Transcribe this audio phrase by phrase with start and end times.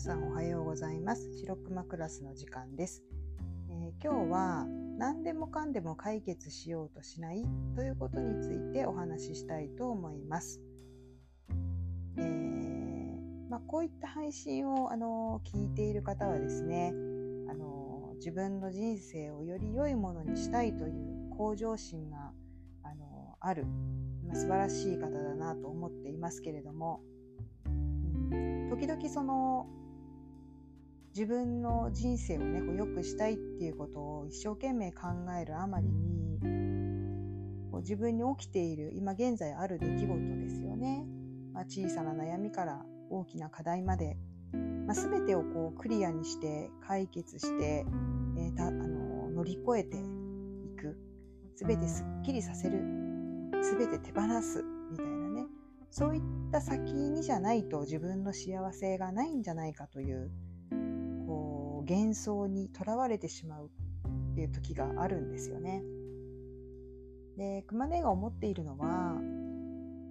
[0.00, 1.30] さんおはようございます。
[1.40, 3.02] 白熊クラスの時間です、
[3.68, 4.64] えー、今日は
[4.96, 7.44] 何でもかんでも解決しようとしない
[7.76, 10.58] ということについてお話ししたいと思います、
[12.16, 16.94] えー、まあ、こういった配信をあの聞いている方はですね
[17.50, 22.32] あの自分の人生をより良いものにしたいという向上心が
[22.84, 23.66] あのある、
[24.26, 27.02] まあ、素晴らしい方だなと思っていますけれども
[28.70, 29.66] 時々その
[31.14, 35.08] 自分の人生をねこう良くしたいっていうことを一生懸命考
[35.40, 36.38] えるあまりに
[37.70, 41.04] こう自分に起きている今現在ある出来事ですよね、
[41.52, 44.16] まあ、小さな悩みから大きな課題まで、
[44.86, 47.84] まあ、全てをこうクリアにして解決して、
[48.36, 50.00] えー、たあの乗り越えてい
[50.76, 50.96] く。
[51.56, 52.78] 全てすっきりさせる。
[53.62, 54.64] 全て手放す。
[54.90, 55.46] みたいなね。
[55.90, 60.30] そういった先にじゃないと自分の幸せがないんじゃないかという
[61.90, 63.66] 幻想にとらわれてしまう
[64.32, 65.82] っていう時があるんですよね。
[67.36, 68.86] で熊根が思っているのは、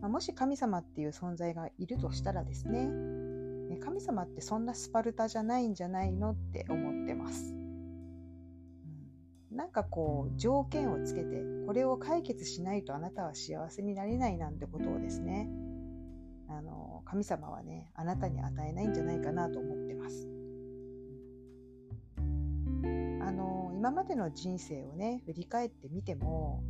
[0.00, 2.90] まあ、もし神様っていう存在がいるとしたらですね
[3.78, 7.54] 神様ってそんなスパルタじゃないんじゃないのって思ってます。
[9.52, 15.48] なんかこう条件をつけてこれを解決しないとあなたは幸せになれないなんてことをですね
[16.48, 20.39] あの神様はねあなたに与えないんじゃないかなと思ってます。
[23.80, 26.62] 今までの人生をね振り返ってみても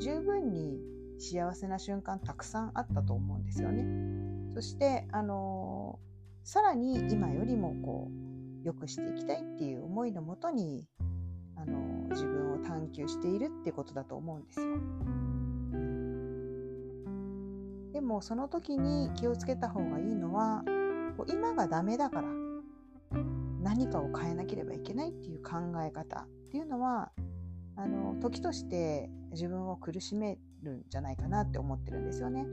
[0.00, 0.80] 十分に
[1.20, 3.84] 幸せな瞬間たくさんあったと思うんですよね。
[4.52, 6.00] そしてあの
[6.42, 10.84] さらに今よりもこう良くしていきたいっていう思いのもとに
[11.54, 11.78] あの
[12.10, 14.66] 自分を探求しているってことだと思うんですよ。
[17.92, 20.64] でもその時に気をつけた方がいいのは
[21.28, 22.26] 今がダメだから
[23.62, 25.52] 何かを変えなければいけないっていう考
[25.86, 27.10] え方っていうのは
[27.76, 32.46] あの時として自分を苦しめるんじゃないかなって思ってるんですよね。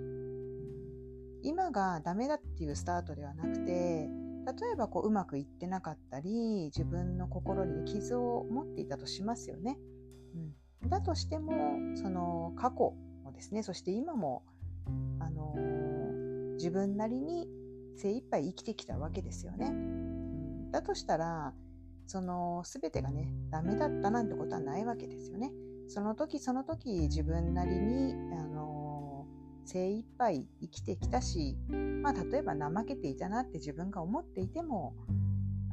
[1.44, 4.08] 今がダメだっていうスタートではなくて例
[4.72, 9.78] えばこううまくいってなかったり自分の心に傷を持っていたとしますよね。
[10.82, 11.52] うん、だとしても
[11.96, 12.94] その過去
[13.26, 14.44] もですねそして今も、
[15.20, 17.50] あのー、自分なりに
[17.98, 19.66] 精一杯生きてきたわけですよね。
[19.66, 21.54] うん、だとしたら
[22.10, 25.52] その全てがねダメだったなんてことはないわけですよね。
[25.88, 31.58] その時その時自分なりに、あのー、精一杯生きてきたし
[32.02, 34.96] まあ、例えば怠けていたなって自分が思っていても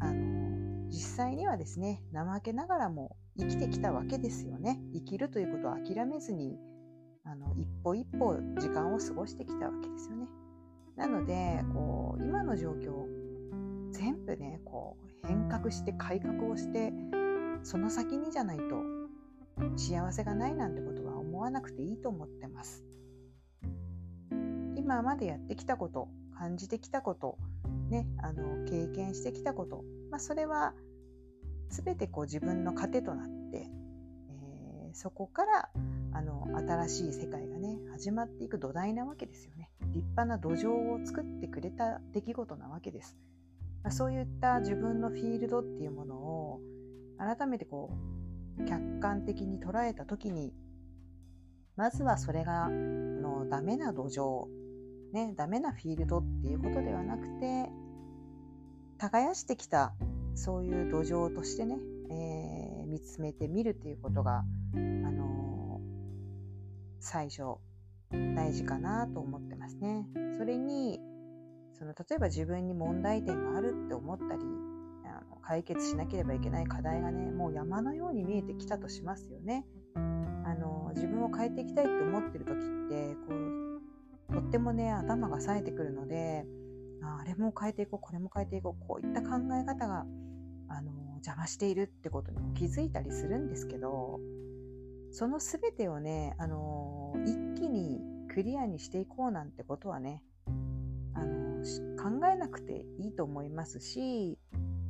[0.00, 6.58] あの実際にはですね怠けながらも生きてきたわけですよね生きるということを諦めずに
[7.24, 10.26] あの一歩一歩時間を過ごしてきたわけですよね
[10.96, 13.04] なのでこう今の状況
[13.92, 16.92] 全部ねこう変革して改革をして
[17.62, 18.82] その先にじゃないと
[19.76, 22.84] 幸せがないなんてことは思わなくていいと思ってます。
[24.76, 27.38] 今までやってきたこと感じてきたこと、
[27.90, 30.74] ね、あの経験してきたこと、まあ、それは
[31.70, 33.68] 全てこう自分の糧となって、
[34.30, 35.70] えー、そこから
[36.12, 39.70] あの新しい世界がね始まっていく土台なわけですよね。
[39.92, 43.16] 立派な土壌を作ってくれた出来事なわけです、
[43.86, 46.60] まあ、そういった自分のフィールドっていうものを
[47.18, 47.92] 改めてこ
[48.58, 50.52] う客観的に捉えた時に
[51.76, 54.46] まずはそれがあのダメな土壌
[55.12, 57.70] ね、ダメなフィールドっていうことではなくて
[58.98, 59.94] 耕してきた
[60.34, 61.78] そういう土壌としてね、
[62.10, 64.42] えー、見つめてみるということが、
[64.74, 67.60] あのー、最初
[68.10, 70.08] 大事かなと思ってますね。
[70.36, 70.98] それに
[71.78, 74.42] その例えば自分に問題点があるって思ったり
[75.04, 79.66] あの解決しなければいけない課題がねもう山のように見えてきたとしますよね。
[79.94, 83.34] あの自分を変えていきたいって思ってる時ってこ
[84.30, 86.46] うとってもね頭が冴えてくるので
[87.02, 90.06] あれも変えていこうこれも変えていこうこういった考え方が
[90.68, 94.20] あの邪魔しているってことにも気づいたりするんですけど
[95.10, 98.00] その全てをねあの一気に
[98.32, 100.22] クリアにしていこうなんてことはね
[101.14, 101.45] あの
[101.98, 104.38] 考えなくていいと思いますし、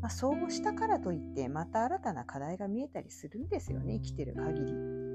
[0.00, 4.72] まあ、そうしたからといってまた新たな課題が見えたりするんですよね生きてる限り。
[4.72, 5.06] うん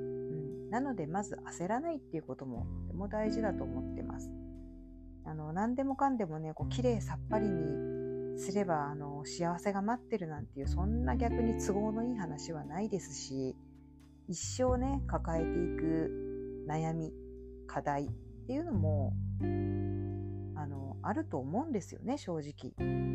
[0.71, 4.31] なのでまず焦らないっていうこともとても大事だと思ってます。
[5.25, 13.55] あの何でもかんでもねこう綺麗さっぱりにすればあの幸せが待ってるなんていうそんな逆に都合のいい話はないですし
[14.27, 17.11] 一生ね抱えていく悩み
[17.67, 18.09] 課題っ
[18.47, 19.13] ていうのも
[21.03, 22.73] あると思うんですよね正直。
[22.79, 23.11] うん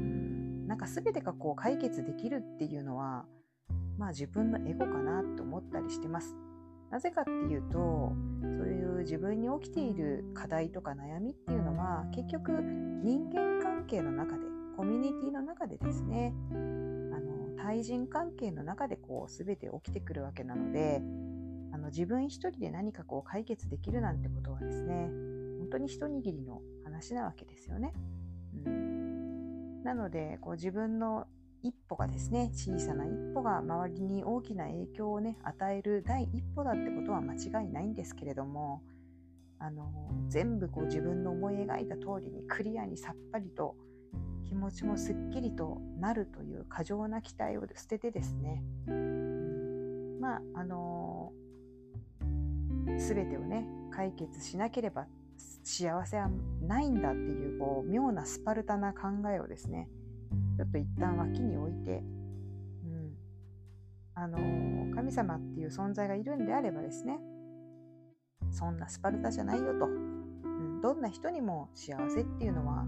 [0.67, 3.25] なんか全てがこう解決できるっていうのは、
[3.99, 6.37] まあ自分のエゴかなと思ったりしてます。
[6.91, 8.12] なぜかっていうと、
[8.43, 14.44] そういう自分に起きている課題とか悩みっていうのは、結局人間関係の中で、
[14.77, 21.00] コミュニティの中でですね、あの対人関係の中でこう全て起きてくるわけなので、
[21.73, 25.09] あの自分一人で何かこう解決できるなんてことはですね、
[25.61, 26.61] 本当に一握りの
[26.96, 27.93] 話なわけですよね。
[28.64, 31.26] うん、なのでこう自分の
[31.62, 38.82] 一歩がですね小さな一歩が周りに大きな影響をね与える第一歩だってことは間違いないんですけれども
[39.58, 39.90] あの
[40.28, 43.75] 全部こう自分の思い描いた通りにクリアにさっぱりと
[44.46, 51.32] 気持ちもすっきりとなるという過剰な期待を捨ててですね、うん、まああの
[52.99, 55.06] 全てをね解決しなければ
[55.66, 56.28] 幸せは
[56.62, 59.88] ないんだっていうこう妙なスパルタな考えをですね
[60.56, 62.04] ちょっと一旦脇に置いて、
[62.84, 63.12] うん、
[64.14, 67.18] あの神様っていう存在がいるんであればですね
[68.52, 72.84] そんなスパルタじゃないよと、うん、どんな人にも幸せっていうのは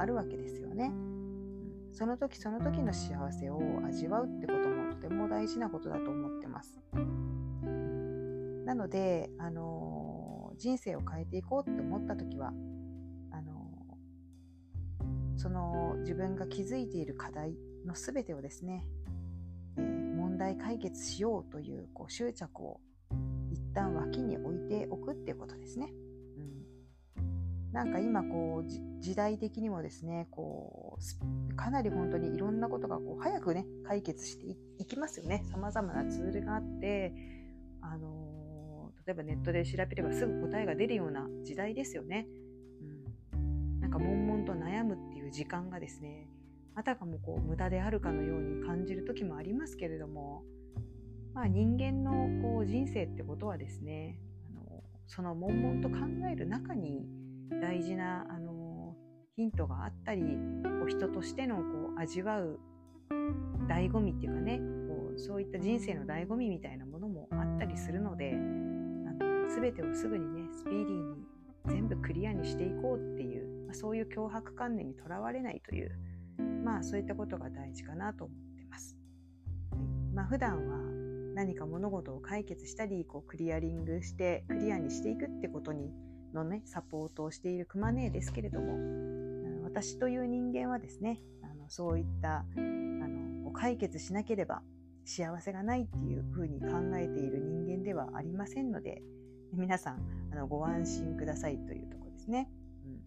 [0.00, 6.80] あるわけですよね、うん、その時その時の幸せを味わうってこともとても大事なことだと思ってます、
[8.64, 10.05] なので、あの
[10.58, 12.52] 人生を変えていこうって思った時は
[13.30, 13.70] あの
[15.36, 17.54] その自分が気づいている課題
[17.84, 18.86] の全てをですね、
[19.76, 22.80] えー、問題解決しようというこう執着を
[23.50, 25.92] 一旦脇に置いておくっていうことですね。
[27.18, 35.44] うん、なんか今こう時代的にもですねこうかなり本当にいろんなことがこう早くね解決していきますよね。
[35.50, 37.14] さまざまなツールがあって
[37.92, 38.25] あの、
[39.06, 42.26] 例えばネットで調べればすぐ答えが出るような時代ですよね。
[43.32, 46.28] うん、なんか悶々と悩むっていう時間がですね
[46.74, 50.42] あたかもこう無駄であるかのように感じる時もありますけれども、
[51.34, 54.18] まあ、人間のこう人生ってことはですね
[54.50, 55.96] あのその悶々と考
[56.30, 57.06] える中に
[57.62, 58.96] 大事なあの
[59.36, 61.62] ヒントがあったりこう人としてのこ
[61.96, 62.58] う味わう
[63.68, 64.58] 醍醐味っていうかね
[64.88, 68.34] こうそういった人生の醍醐味みたいなものもあったりするので
[69.60, 71.26] 全てをすぐにねスピーディーに
[71.66, 75.90] 全部クリアにしていこうっていうまあ、そういう脅迫観念にとらわれないという、
[76.64, 78.96] まあ、そういったことが大事かなと思ってます。
[79.72, 80.78] はいまあ、普段は
[81.34, 85.92] 何か物事を解決したりこうクリアリングしてクリアにしていくってことに
[86.32, 88.78] のねサポートをしている熊姉ですけれども
[89.64, 94.62] 私という人間はですねあのそういったあの解決しなければ
[95.04, 99.02] 幸せがないっていうふうに考えている人間ではありませんので
[99.52, 100.00] 皆さん
[100.32, 102.48] あのご安心くださいというところですね。
[102.84, 103.00] うん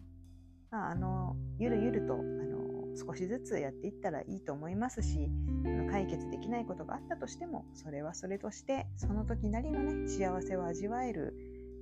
[0.70, 5.30] まあ、あのゆるゆるとあの少しずつやっていったらいいと思いますし
[5.64, 11.34] あの解決できないことがあったとしてもそれはそれとしてその時なりのね幸せを味わえる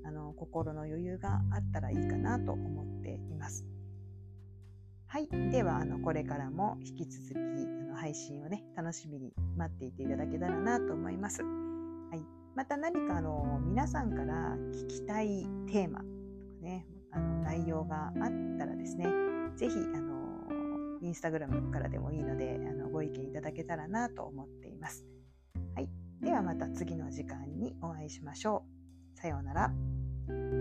[0.05, 3.67] あの心の余裕があったらいいかなと思っています。
[5.11, 5.29] はい。
[5.51, 7.39] では、あのこれからも引き続きあ
[7.87, 11.43] の配信をね、楽しみに待っていていただけたらなと思います。
[12.59, 16.09] また何かあの皆さんから聞きたいテーマとか
[16.61, 18.13] ね、あの内容があっ
[18.59, 19.07] たらですね、
[19.57, 25.07] 是非、あの、インスタグラムからでもいいので、あのご意見いただけたらなと思っています。
[25.77, 25.89] はい。
[26.21, 28.65] ではまた次の時間にお会いしましょ
[29.15, 29.21] う。
[29.21, 30.58] さようなら。